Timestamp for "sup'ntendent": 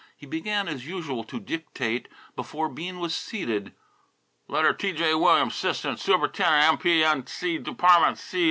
5.99-6.63